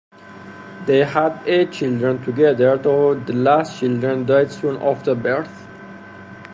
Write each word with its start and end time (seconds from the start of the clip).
They 0.87 1.05
had 1.05 1.43
eight 1.45 1.73
children 1.73 2.25
together, 2.25 2.75
though 2.75 3.13
the 3.13 3.33
last 3.33 3.79
child 3.81 4.25
died 4.25 4.51
soon 4.51 4.77
after 4.81 5.13
birth. 5.13 5.67